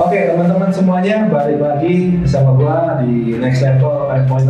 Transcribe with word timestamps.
Oke 0.00 0.32
teman-teman 0.32 0.72
semuanya 0.72 1.28
balik 1.28 1.60
lagi 1.60 2.24
sama 2.24 2.56
gua 2.56 3.04
di 3.04 3.36
Next 3.36 3.60
Level 3.60 4.08
5.0 4.08 4.48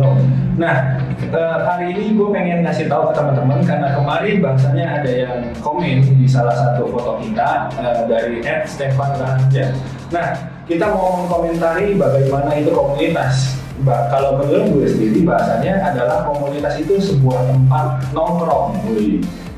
Nah 0.55 0.95
eh, 1.27 1.57
hari 1.67 1.91
ini 1.91 2.15
gue 2.15 2.27
pengen 2.31 2.63
ngasih 2.63 2.87
tahu 2.87 3.11
ke 3.11 3.19
teman-teman 3.19 3.59
karena 3.59 3.91
kemarin 3.91 4.39
bahasanya 4.39 4.85
ada 5.03 5.11
yang 5.11 5.39
komen 5.59 6.07
di 6.07 6.23
salah 6.23 6.55
satu 6.55 6.87
foto 6.95 7.19
kita 7.19 7.67
eh, 7.83 7.99
dari 8.07 8.39
Ed 8.47 8.63
Stefan 8.63 9.11
Raharja 9.19 9.75
Nah 10.15 10.50
kita 10.69 10.85
mau 10.93 11.25
mengomentari 11.25 11.97
bagaimana 11.97 12.49
itu 12.57 12.69
komunitas. 12.73 13.57
Bah, 13.81 14.13
kalau 14.13 14.37
menurut 14.37 14.77
gue 14.77 14.85
sendiri 14.93 15.25
bahasanya 15.25 15.81
adalah 15.81 16.29
komunitas 16.29 16.77
itu 16.77 17.01
sebuah 17.01 17.49
tempat 17.49 18.13
nongkrong. 18.13 18.77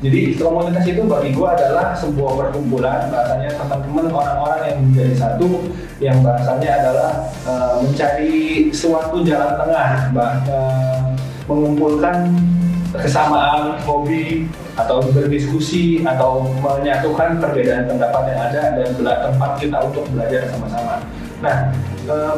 Jadi 0.00 0.36
komunitas 0.40 0.84
itu 0.88 1.04
bagi 1.04 1.36
gue 1.36 1.48
adalah 1.48 1.92
sebuah 1.92 2.32
perkumpulan. 2.40 3.12
Bahasanya 3.12 3.52
teman-teman 3.56 4.08
orang-orang 4.08 4.60
yang 4.64 4.78
menjadi 4.80 5.14
satu 5.16 5.48
yang 6.00 6.24
bahasanya 6.24 6.70
adalah 6.80 7.10
uh, 7.44 7.72
mencari 7.84 8.68
suatu 8.72 9.20
jalan 9.24 9.60
tengah 9.60 9.88
bah, 10.16 10.32
uh, 10.48 11.00
mengumpulkan 11.44 12.32
kesamaan 12.98 13.78
hobi 13.82 14.46
atau 14.74 15.02
berdiskusi 15.10 16.02
atau 16.02 16.46
menyatukan 16.62 17.42
perbedaan 17.42 17.90
pendapat 17.90 18.22
yang 18.30 18.40
ada 18.50 18.62
dan 18.78 18.88
tempat 18.98 19.50
kita 19.58 19.76
untuk 19.82 20.06
belajar 20.14 20.50
sama-sama. 20.50 21.02
Nah, 21.42 21.74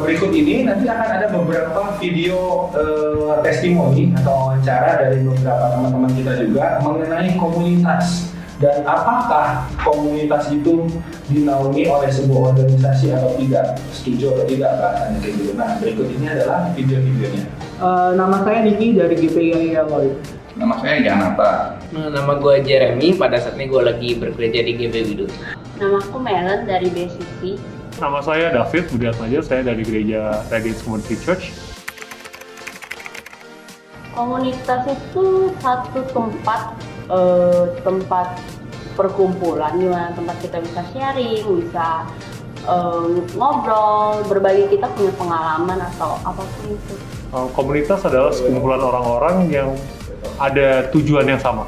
berikut 0.01 0.33
ini 0.33 0.67
nanti 0.67 0.89
akan 0.89 1.09
ada 1.21 1.27
beberapa 1.31 1.95
video 2.01 2.67
uh, 2.73 3.39
testimoni 3.45 4.11
atau 4.17 4.51
wawancara 4.51 4.99
dari 4.99 5.23
beberapa 5.23 5.77
teman-teman 5.77 6.11
kita 6.17 6.33
juga 6.43 6.65
mengenai 6.83 7.37
komunitas 7.39 8.35
dan 8.57 8.81
apakah 8.89 9.69
komunitas 9.85 10.49
itu 10.49 10.89
dinaungi 11.29 11.85
oleh 11.85 12.09
sebuah 12.09 12.57
organisasi 12.57 13.13
atau 13.13 13.37
tidak. 13.37 13.77
Setuju 13.93 14.33
atau 14.33 14.45
tidak 14.49 14.71
bahasanya 14.81 15.17
kayak 15.21 15.33
gitu. 15.37 15.51
Nah 15.53 15.69
berikut 15.77 16.07
ini 16.09 16.25
adalah 16.25 16.73
video-videonya. 16.73 17.45
Uh, 17.77 18.17
nama 18.17 18.41
saya 18.41 18.65
Niki 18.65 18.97
dari 18.97 19.13
GPI 19.13 19.77
Lloyd 19.85 20.17
nama 20.57 20.75
saya 20.81 20.97
Janata 21.05 21.77
nama 21.93 22.33
gue 22.41 22.65
Jeremy. 22.65 23.13
Pada 23.13 23.37
saat 23.37 23.55
ini 23.55 23.69
gue 23.69 23.81
lagi 23.81 24.09
bekerja 24.17 24.59
di 24.65 24.73
GB 24.73 24.95
Widut 25.13 25.31
nama 25.77 26.01
aku 26.01 26.17
Melen 26.17 26.65
dari 26.65 26.89
BCC 26.89 27.61
Nama 27.97 28.21
saya 28.21 28.53
David 28.53 28.93
Budi 28.93 29.09
Atmaja, 29.09 29.41
saya 29.41 29.65
dari 29.65 29.81
gereja 29.81 30.45
Radiance 30.53 30.85
Community 30.85 31.17
Church. 31.17 31.49
Komunitas 34.13 34.85
itu 34.85 35.49
satu 35.57 36.05
tempat 36.13 36.77
eh, 37.09 37.65
tempat 37.81 38.37
perkumpulan 38.93 39.81
di 39.81 39.89
mana 39.89 40.13
tempat 40.13 40.37
kita 40.45 40.61
bisa 40.61 40.85
sharing, 40.93 41.41
bisa 41.57 42.05
eh, 42.69 43.05
ngobrol, 43.33 44.21
berbagi. 44.29 44.77
Kita 44.77 44.93
punya 44.93 45.09
pengalaman 45.17 45.81
atau 45.81 46.21
apa 46.21 46.45
pun 46.45 46.77
itu. 46.77 46.93
Eh, 47.33 47.47
komunitas 47.57 48.05
adalah 48.05 48.29
sekumpulan 48.29 48.77
orang-orang 48.77 49.49
yang 49.49 49.73
ada 50.37 50.89
tujuan 50.93 51.25
yang 51.25 51.41
sama. 51.41 51.65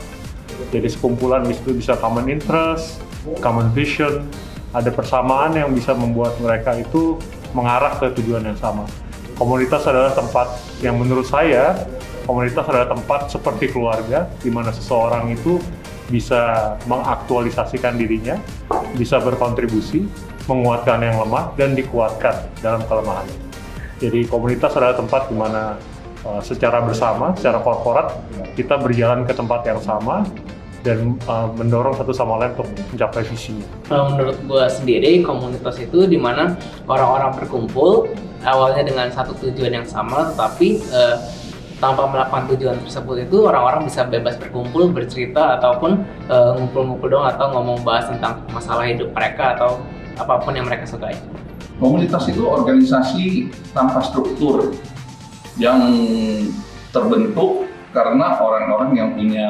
Jadi 0.70 0.88
sekumpulan 0.90 1.46
itu 1.50 1.74
bisa 1.74 1.98
common 1.98 2.30
interest, 2.30 3.02
common 3.42 3.74
vision, 3.74 4.26
ada 4.74 4.94
persamaan 4.94 5.58
yang 5.58 5.74
bisa 5.74 5.98
membuat 5.98 6.38
mereka 6.38 6.78
itu 6.78 7.18
mengarah 7.58 7.98
ke 7.98 8.14
tujuan 8.22 8.46
yang 8.46 8.60
sama. 8.60 8.86
Komunitas 9.40 9.88
adalah 9.88 10.14
tempat 10.14 10.52
yang 10.84 11.00
menurut 11.00 11.26
saya 11.26 11.74
komunitas 12.30 12.62
adalah 12.70 12.86
tempat 12.94 13.34
seperti 13.34 13.74
keluarga 13.74 14.30
di 14.46 14.54
mana 14.54 14.70
seseorang 14.70 15.34
itu 15.34 15.58
bisa 16.14 16.74
mengaktualisasikan 16.86 17.98
dirinya, 17.98 18.38
bisa 18.94 19.18
berkontribusi, 19.18 20.06
menguatkan 20.46 21.02
yang 21.02 21.18
lemah 21.26 21.58
dan 21.58 21.74
dikuatkan 21.74 22.38
dalam 22.62 22.86
kelemahan. 22.86 23.26
Jadi 23.98 24.30
komunitas 24.30 24.78
adalah 24.78 24.94
tempat 24.94 25.26
di 25.34 25.36
mana 25.38 25.82
uh, 26.26 26.42
secara 26.44 26.84
bersama, 26.84 27.36
secara 27.36 27.60
korporat 27.64 28.16
kita 28.56 28.80
berjalan 28.80 29.24
ke 29.24 29.34
tempat 29.36 29.64
yang 29.68 29.80
sama 29.80 30.26
dan 30.80 31.20
uh, 31.28 31.52
mendorong 31.60 31.96
satu 31.96 32.16
sama 32.16 32.40
lain 32.40 32.56
untuk 32.56 32.72
mencapai 32.96 33.24
visinya. 33.28 33.68
Kalau 33.92 34.16
menurut 34.16 34.38
gue 34.48 34.66
sendiri 34.72 35.20
komunitas 35.24 35.76
itu 35.80 36.08
di 36.08 36.16
mana 36.16 36.56
orang-orang 36.88 37.36
berkumpul 37.36 38.08
awalnya 38.48 38.88
dengan 38.88 39.12
satu 39.12 39.36
tujuan 39.44 39.84
yang 39.84 39.88
sama, 39.88 40.32
tapi 40.40 40.80
uh, 40.96 41.20
tanpa 41.80 42.08
melakukan 42.12 42.44
tujuan 42.56 42.76
tersebut 42.84 43.28
itu 43.28 43.48
orang-orang 43.48 43.88
bisa 43.88 44.04
bebas 44.08 44.36
berkumpul, 44.36 44.92
bercerita 44.92 45.60
ataupun 45.60 46.04
uh, 46.28 46.56
ngumpul-ngumpul 46.60 47.08
dong 47.08 47.26
atau 47.28 47.56
ngomong 47.56 47.84
bahas 47.84 48.12
tentang 48.12 48.44
masalah 48.52 48.88
hidup 48.88 49.12
mereka 49.16 49.56
atau 49.56 49.80
apa 50.20 50.44
pun 50.44 50.56
yang 50.56 50.68
mereka 50.68 50.84
sukai. 50.84 51.16
Komunitas 51.80 52.28
itu 52.28 52.44
organisasi 52.44 53.48
tanpa 53.72 54.04
struktur 54.04 54.76
yang 55.60 55.82
terbentuk 56.96 57.68
karena 57.92 58.40
orang-orang 58.40 58.92
yang 58.96 59.10
punya 59.14 59.50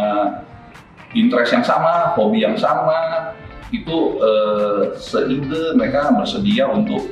interest 1.14 1.54
yang 1.54 1.66
sama, 1.66 2.18
hobi 2.18 2.42
yang 2.44 2.58
sama, 2.58 3.32
itu 3.70 4.18
uh, 4.18 4.98
seide 4.98 5.78
mereka 5.78 6.10
bersedia 6.14 6.66
untuk 6.66 7.06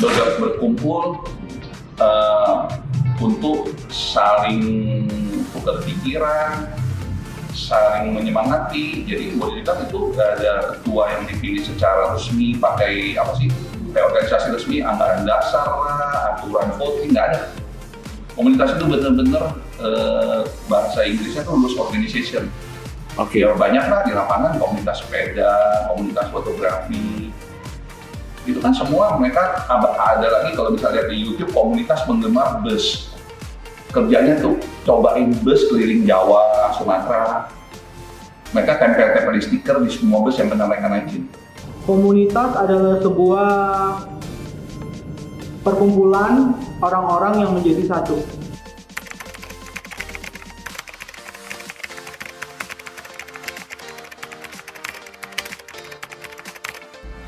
ber 0.00 0.12
berkumpul 0.36 1.24
uh, 2.00 2.68
untuk 3.22 3.72
saling 3.88 5.06
tukar 5.54 5.80
pikiran, 5.86 6.68
saling 7.54 8.12
menyemangati. 8.12 9.08
Jadi 9.08 9.32
dibilang 9.32 9.80
itu 9.88 9.98
gak 10.12 10.30
ada 10.40 10.54
ketua 10.76 11.02
yang 11.16 11.22
dipilih 11.30 11.62
secara 11.64 12.12
resmi 12.12 12.58
pakai 12.60 13.16
apa 13.16 13.32
sih 13.40 13.48
kayak 13.94 14.10
organisasi 14.10 14.46
resmi 14.50 14.76
anggaran 14.82 15.22
dasar 15.22 15.64
aturan 16.34 16.68
voting 16.76 17.14
nggak 17.14 17.26
ada. 17.30 17.63
Komunitas 18.34 18.74
itu 18.74 18.84
benar-benar 18.90 19.54
uh, 19.78 20.42
bahasa 20.66 21.06
Inggrisnya 21.06 21.46
tuh 21.46 21.54
loose 21.54 21.78
organization 21.78 22.50
Oke. 23.14 23.38
Okay. 23.38 23.46
Ya 23.46 23.54
banyak 23.54 23.84
lah 23.86 24.02
di 24.02 24.10
lapangan 24.10 24.58
komunitas 24.58 25.06
sepeda, 25.06 25.86
komunitas 25.94 26.26
fotografi. 26.34 27.30
Itu 28.42 28.58
kan 28.58 28.74
semua 28.74 29.14
mereka 29.22 29.64
ada 29.70 30.26
lagi 30.26 30.50
kalau 30.58 30.74
bisa 30.74 30.90
lihat 30.90 31.06
di 31.06 31.22
YouTube 31.22 31.54
komunitas 31.54 32.02
penggemar 32.10 32.58
bus. 32.66 33.14
Kerjanya 33.94 34.42
tuh 34.42 34.58
cobain 34.82 35.30
bus 35.46 35.62
keliling 35.70 36.02
Jawa, 36.02 36.74
Sumatera. 36.74 37.46
Mereka 38.50 38.82
tempel-tempel 38.82 39.32
di 39.38 39.42
stiker 39.46 39.76
di 39.78 39.90
semua 39.94 40.18
bus 40.26 40.34
yang 40.34 40.50
pernah 40.50 40.66
mereka 40.66 40.90
naikin. 40.90 41.30
Komunitas 41.86 42.50
adalah 42.58 42.98
sebuah 42.98 43.50
perkumpulan 45.64 46.52
orang-orang 46.84 47.40
yang 47.40 47.50
menjadi 47.56 47.88
satu 47.88 48.20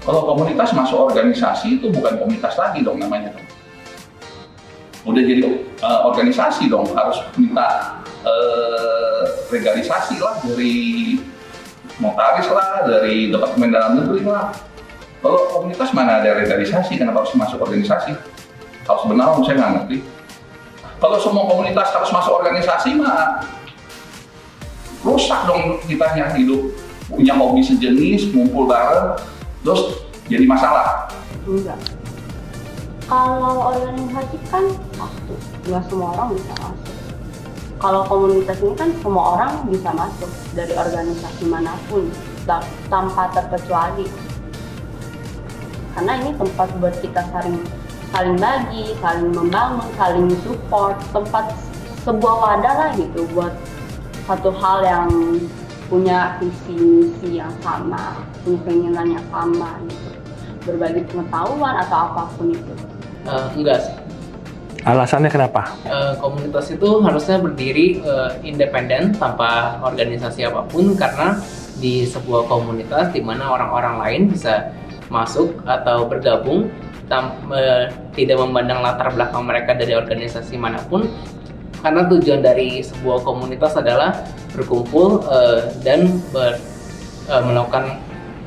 Kalau 0.07 0.23
komunitas 0.23 0.71
masuk 0.71 1.11
organisasi 1.11 1.83
itu 1.83 1.91
bukan 1.91 2.15
komunitas 2.15 2.55
lagi 2.55 2.79
dong 2.87 3.03
namanya. 3.03 3.35
Udah 5.03 5.19
jadi 5.19 5.67
uh, 5.83 6.07
organisasi 6.07 6.71
dong, 6.71 6.95
harus 6.95 7.19
minta 7.35 7.99
uh, 8.23 9.23
legalisasi 9.51 10.23
lah 10.23 10.39
dari 10.47 11.19
notaris 11.99 12.47
lah, 12.55 12.87
dari 12.87 13.35
Departemen 13.35 13.75
Dalam 13.75 13.93
Negeri 13.99 14.23
lah. 14.31 14.55
Kalau 15.27 15.43
komunitas 15.51 15.91
mana 15.91 16.23
ada 16.23 16.39
legalisasi, 16.39 17.03
kenapa 17.03 17.27
harus 17.27 17.35
masuk 17.35 17.59
organisasi? 17.59 18.15
Kalau 18.87 19.03
sebenarnya 19.03 19.43
saya 19.43 19.57
nggak 19.59 19.73
ngerti. 19.75 19.99
Kalau 21.03 21.19
semua 21.19 21.51
komunitas 21.51 21.91
harus 21.91 22.15
masuk 22.15 22.39
organisasi 22.39 22.95
mah 22.95 23.43
rusak 25.03 25.51
dong 25.51 25.83
kita 25.83 26.15
yang 26.15 26.31
hidup 26.31 26.71
punya 27.11 27.35
hobi 27.35 27.59
sejenis, 27.59 28.31
ngumpul 28.31 28.71
bareng, 28.71 29.19
terus 29.67 30.07
jadi 30.31 30.47
masalah? 30.47 31.11
Enggak. 31.43 31.75
Kalau 33.11 33.75
organisasi 33.75 34.39
kan 34.47 34.63
satu, 34.95 35.35
nggak 35.67 35.83
semua 35.91 36.15
orang 36.15 36.39
bisa 36.39 36.55
masuk. 36.55 36.95
Kalau 37.83 38.03
komunitas 38.07 38.63
ini 38.63 38.75
kan 38.79 38.95
semua 39.03 39.25
orang 39.35 39.51
bisa 39.67 39.91
masuk 39.91 40.31
dari 40.55 40.71
organisasi 40.71 41.51
mana 41.51 41.75
pun 41.91 42.07
tanpa 42.87 43.27
terkecuali. 43.35 44.07
Karena 45.97 46.13
ini 46.21 46.31
tempat 46.37 46.69
buat 46.77 46.95
kita 47.01 47.25
saling 47.33 47.57
saling 48.13 48.37
bagi, 48.37 48.93
saling 49.01 49.33
membangun, 49.33 49.89
saling 49.97 50.29
support, 50.45 51.01
tempat 51.11 51.57
sebuah 52.05 52.35
wadah 52.37 52.75
lah 52.77 52.91
gitu 52.95 53.25
buat 53.33 53.57
satu 54.29 54.53
hal 54.61 54.85
yang 54.85 55.09
punya 55.89 56.37
visi 56.39 56.77
misi 56.77 57.41
yang 57.41 57.51
sama, 57.65 58.21
punya 58.45 58.61
keinginan 58.69 59.07
yang 59.17 59.27
sama 59.33 59.81
gitu. 59.89 60.11
Berbagi 60.69 61.03
pengetahuan 61.09 61.75
atau 61.81 61.99
apa 62.13 62.23
pun 62.37 62.53
itu. 62.53 62.75
Uh, 63.25 63.49
enggak 63.57 63.81
sih. 63.81 63.95
Alasannya 64.87 65.31
kenapa? 65.33 65.67
Uh, 65.83 66.15
komunitas 66.23 66.71
itu 66.71 67.03
harusnya 67.03 67.43
berdiri 67.43 67.99
uh, 68.07 68.39
independen 68.47 69.11
tanpa 69.19 69.83
organisasi 69.83 70.47
apa 70.47 70.63
pun 70.63 70.95
karena 70.95 71.43
di 71.83 72.07
sebuah 72.07 72.47
komunitas 72.47 73.11
di 73.11 73.19
mana 73.19 73.51
orang-orang 73.51 73.99
lain 73.99 74.23
bisa 74.31 74.71
masuk 75.09 75.55
atau 75.65 76.07
bergabung 76.07 76.71
tam- 77.07 77.39
eh, 77.55 77.91
tidak 78.19 78.43
memandang 78.43 78.83
latar 78.83 79.15
belakang 79.15 79.47
mereka 79.47 79.75
dari 79.79 79.95
organisasi 79.95 80.59
mana 80.59 80.83
pun 80.91 81.07
karena 81.85 82.09
tujuan 82.11 82.43
dari 82.43 82.83
sebuah 82.83 83.23
komunitas 83.23 83.79
adalah 83.79 84.27
berkumpul 84.57 85.23
eh, 85.31 85.71
dan 85.87 86.19
ber- 86.35 86.59
eh, 87.31 87.43
melakukan 87.47 88.03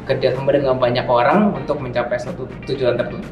kerjasama 0.09 0.49
dengan 0.49 0.75
banyak 0.75 1.05
orang 1.05 1.53
untuk 1.53 1.77
mencapai 1.79 2.17
suatu 2.17 2.49
tujuan 2.65 2.97
tertentu. 2.97 3.29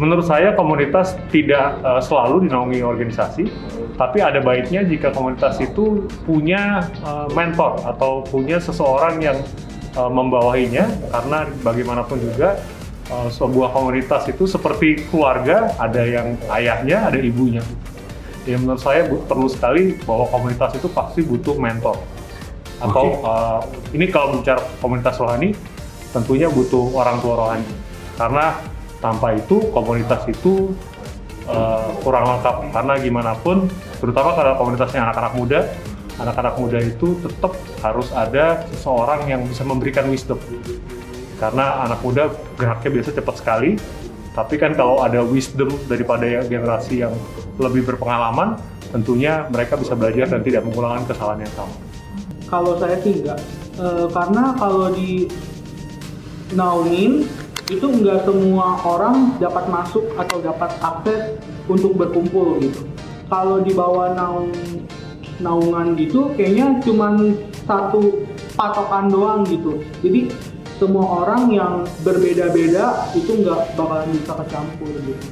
Menurut 0.00 0.26
saya 0.26 0.56
komunitas 0.56 1.14
tidak 1.30 1.78
eh, 1.84 2.02
selalu 2.02 2.48
dinaungi 2.48 2.82
organisasi, 2.82 3.44
tapi 3.94 4.18
ada 4.18 4.42
baiknya 4.42 4.82
jika 4.82 5.14
komunitas 5.14 5.60
itu 5.62 6.08
punya 6.26 6.82
eh, 7.04 7.28
mentor 7.36 7.78
atau 7.86 8.26
punya 8.26 8.58
seseorang 8.58 9.22
yang 9.22 9.38
eh, 9.94 10.10
membawahinya, 10.10 10.84
karena 11.10 11.38
bagaimanapun 11.62 12.18
juga 12.20 12.60
eh, 13.08 13.28
sebuah 13.30 13.70
komunitas 13.72 14.26
itu 14.28 14.44
seperti 14.44 15.06
keluarga, 15.08 15.72
ada 15.78 16.02
yang 16.02 16.36
ayahnya, 16.50 17.08
ada 17.08 17.18
ibunya. 17.18 17.62
Ya 18.44 18.60
menurut 18.60 18.82
saya 18.82 19.08
perlu 19.08 19.48
sekali 19.48 19.96
bahwa 20.04 20.28
komunitas 20.28 20.76
itu 20.76 20.92
pasti 20.92 21.24
butuh 21.24 21.56
mentor. 21.56 21.96
Atau 22.82 23.24
eh, 23.24 23.60
ini 23.96 24.12
kalau 24.12 24.36
bicara 24.36 24.60
komunitas 24.82 25.16
rohani, 25.16 25.56
tentunya 26.12 26.52
butuh 26.52 26.92
orang 26.92 27.22
tua 27.24 27.34
rohani. 27.40 27.66
Karena 28.14 28.60
tanpa 29.00 29.32
itu 29.32 29.72
komunitas 29.72 30.28
itu 30.28 30.76
eh, 31.48 31.88
kurang 32.04 32.28
lengkap. 32.36 32.68
Karena 32.68 32.94
gimana 33.00 33.32
pun, 33.40 33.64
terutama 33.96 34.36
kalau 34.36 34.60
komunitasnya 34.60 35.08
anak-anak 35.08 35.32
muda, 35.40 35.60
anak-anak 36.20 36.54
muda 36.60 36.78
itu 36.78 37.18
tetap 37.22 37.54
harus 37.82 38.08
ada 38.14 38.62
seseorang 38.70 39.26
yang 39.26 39.42
bisa 39.46 39.66
memberikan 39.66 40.06
wisdom. 40.10 40.38
Karena 41.38 41.84
anak 41.84 42.00
muda 42.00 42.30
geraknya 42.54 42.90
biasa 43.00 43.10
cepat 43.14 43.34
sekali, 43.38 43.70
tapi 44.32 44.54
kan 44.56 44.72
kalau 44.78 45.02
ada 45.02 45.20
wisdom 45.26 45.70
daripada 45.90 46.26
generasi 46.46 47.02
yang 47.02 47.14
lebih 47.58 47.84
berpengalaman, 47.86 48.58
tentunya 48.94 49.46
mereka 49.50 49.74
bisa 49.74 49.98
belajar 49.98 50.30
dan 50.30 50.40
tidak 50.46 50.62
mengulangkan 50.62 51.10
kesalahan 51.10 51.42
yang 51.42 51.54
sama. 51.58 51.74
Kalau 52.46 52.78
saya 52.78 52.96
sih 53.02 53.18
enggak, 53.18 53.42
Eh, 53.74 54.06
karena 54.14 54.54
kalau 54.54 54.94
di 54.94 55.26
naungin 56.54 57.26
itu 57.66 57.86
enggak 57.90 58.22
semua 58.22 58.78
orang 58.86 59.34
dapat 59.42 59.66
masuk 59.66 60.06
atau 60.14 60.38
dapat 60.38 60.70
akses 60.78 61.34
untuk 61.66 61.98
berkumpul 61.98 62.62
gitu. 62.62 62.86
Kalau 63.26 63.66
di 63.66 63.74
bawah 63.74 64.14
naung 64.14 64.54
naungan 65.42 65.98
gitu, 65.98 66.30
kayaknya 66.38 66.78
cuman 66.84 67.34
satu 67.66 68.26
patokan 68.54 69.10
doang 69.10 69.42
gitu. 69.46 69.82
Jadi 70.04 70.30
semua 70.78 71.24
orang 71.24 71.50
yang 71.54 71.74
berbeda-beda 72.02 73.08
itu 73.14 73.42
nggak 73.42 73.78
bakalan 73.78 74.10
bisa 74.10 74.32
kecampur 74.42 74.90
gitu. 75.06 75.24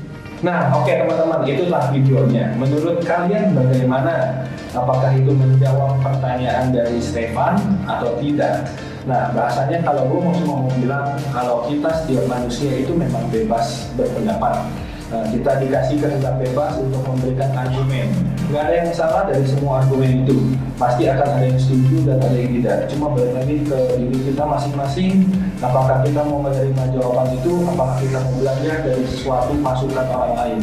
Nah, 0.43 0.75
oke 0.75 0.90
teman-teman, 0.90 1.46
itulah 1.46 1.87
videonya. 1.94 2.58
Menurut 2.58 2.99
kalian 3.06 3.54
bagaimana? 3.54 4.43
Apakah 4.72 5.12
itu 5.14 5.31
menjawab 5.37 6.00
pertanyaan 6.00 6.72
dari 6.72 6.98
Stefan 6.98 7.60
atau 7.84 8.16
tidak? 8.19 8.66
Nah, 9.05 9.31
bahasanya 9.37 9.82
kalau 9.84 10.08
gue 10.08 10.19
mau 10.19 10.34
cuma 10.34 10.55
mau 10.66 10.72
bilang 10.78 11.14
kalau 11.31 11.69
kita 11.69 11.90
setiap 12.02 12.25
manusia 12.26 12.81
itu 12.81 12.90
memang 12.96 13.22
bebas 13.31 13.93
berpendapat. 13.94 14.66
Nah, 15.12 15.28
kita 15.28 15.60
dikasih 15.60 16.00
kehendak 16.00 16.40
bebas 16.40 16.80
untuk 16.80 17.04
memberikan 17.04 17.52
argumen. 17.52 18.08
Nggak 18.48 18.64
ada 18.64 18.74
yang 18.80 18.90
salah 18.96 19.22
dari 19.28 19.44
semua 19.44 19.84
argumen 19.84 20.24
itu. 20.24 20.56
Pasti 20.80 21.04
akan 21.04 21.28
ada 21.36 21.44
yang 21.52 21.60
setuju 21.60 21.96
dan 22.08 22.16
ada 22.16 22.32
yang 22.32 22.52
tidak. 22.56 22.76
Cuma 22.88 23.12
balik 23.12 23.36
lagi 23.36 23.60
ke 23.60 23.78
diri 24.00 24.18
kita 24.32 24.40
masing-masing. 24.48 25.28
Apakah 25.60 26.00
kita 26.00 26.24
mau 26.24 26.40
menerima 26.40 26.96
jawaban 26.96 27.28
itu? 27.36 27.52
Apakah 27.68 27.96
kita 28.00 28.18
mau 28.24 28.34
belajar 28.40 28.76
dari 28.88 29.04
sesuatu 29.04 29.52
masukan 29.60 30.06
orang 30.08 30.32
lain? 30.32 30.58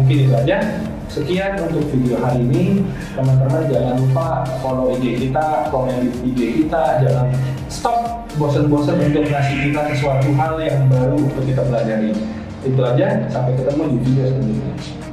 Mungkin 0.00 0.16
itu 0.24 0.32
aja. 0.40 0.56
Sekian 1.12 1.60
untuk 1.60 1.84
video 1.92 2.16
hari 2.24 2.48
ini. 2.48 2.80
Teman-teman 3.12 3.68
jangan 3.68 4.00
lupa 4.00 4.40
follow 4.64 4.96
IG 4.96 5.28
kita, 5.28 5.68
komen 5.68 6.08
di 6.08 6.32
IG 6.32 6.40
kita. 6.64 7.04
Jangan 7.04 7.28
stop 7.68 8.24
bosan-bosan 8.40 8.96
untuk 9.12 9.28
ngasih 9.28 9.68
kita 9.68 9.92
sesuatu 9.92 10.32
hal 10.32 10.56
yang 10.64 10.88
baru 10.88 11.20
untuk 11.20 11.44
kita 11.44 11.60
pelajari. 11.68 12.16
Itu 12.62 12.78
aja, 12.78 13.26
sampai 13.26 13.58
ketemu 13.58 13.82
di 13.90 13.98
video 14.06 14.24
selanjutnya. 14.30 15.11